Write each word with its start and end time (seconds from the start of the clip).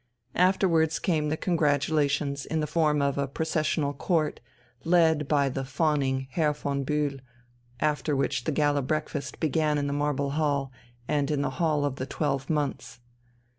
Afterwards 0.33 0.97
came 0.97 1.29
the 1.29 1.37
congratulations 1.37 2.43
in 2.47 2.59
the 2.59 2.65
form 2.65 3.03
of 3.03 3.19
a 3.19 3.27
processional 3.27 3.93
Court, 3.93 4.39
led 4.83 5.27
by 5.27 5.47
the 5.47 5.63
fawning 5.63 6.25
Herr 6.31 6.53
von 6.53 6.83
Bühl, 6.83 7.19
after 7.79 8.15
which 8.15 8.45
the 8.45 8.51
gala 8.51 8.81
breakfast 8.81 9.39
began 9.39 9.77
in 9.77 9.85
the 9.85 9.93
Marble 9.93 10.31
Hall 10.31 10.71
and 11.07 11.29
in 11.29 11.43
the 11.43 11.51
hall 11.61 11.85
of 11.85 11.97
the 11.97 12.07
Twelve 12.07 12.49
Months. 12.49 12.99